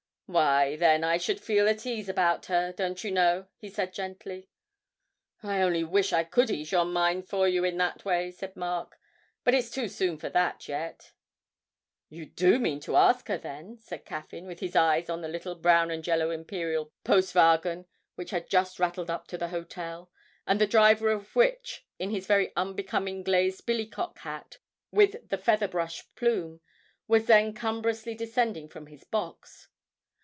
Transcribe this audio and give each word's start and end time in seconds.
'Why, 0.31 0.77
then 0.77 1.03
I 1.03 1.17
should 1.17 1.41
feel 1.41 1.67
at 1.67 1.85
ease 1.85 2.07
about 2.07 2.45
her, 2.45 2.71
don't 2.71 3.03
you 3.03 3.11
know,' 3.11 3.47
he 3.57 3.69
said 3.69 3.93
gently. 3.93 4.47
'I 5.43 5.61
only 5.61 5.83
wish 5.83 6.13
I 6.13 6.23
could 6.23 6.49
ease 6.49 6.71
your 6.71 6.85
mind 6.85 7.27
for 7.27 7.49
you 7.49 7.65
in 7.65 7.75
that 7.79 8.05
way,' 8.05 8.31
said 8.31 8.55
Mark, 8.55 8.97
'but 9.43 9.53
it's 9.53 9.69
too 9.69 9.89
soon 9.89 10.15
for 10.17 10.29
that 10.29 10.69
yet.' 10.69 11.11
'You 12.07 12.25
do 12.25 12.59
mean 12.59 12.79
to 12.79 12.95
ask 12.95 13.27
her, 13.27 13.37
then?' 13.37 13.75
said 13.77 14.05
Caffyn, 14.05 14.45
with 14.47 14.61
his 14.61 14.73
eyes 14.73 15.09
on 15.09 15.19
the 15.19 15.27
little 15.27 15.53
brown 15.55 15.91
and 15.91 16.07
yellow 16.07 16.31
imperial 16.31 16.93
postwagen 17.03 17.85
which 18.15 18.29
had 18.31 18.49
just 18.49 18.79
rattled 18.79 19.09
up 19.09 19.27
to 19.27 19.37
the 19.37 19.49
hotel, 19.49 20.09
and 20.47 20.61
the 20.61 20.65
driver 20.67 21.09
of 21.11 21.35
which, 21.35 21.85
in 21.99 22.09
his 22.09 22.25
very 22.25 22.53
unbecoming 22.55 23.21
glazed 23.21 23.65
billycock 23.65 24.19
hat 24.19 24.59
with 24.91 25.27
the 25.27 25.37
featherbrush 25.37 26.03
plume, 26.15 26.61
was 27.05 27.25
then 27.25 27.51
cumbrously 27.53 28.15
descending 28.15 28.69
from 28.69 28.87
his 28.87 29.03
box. 29.03 29.67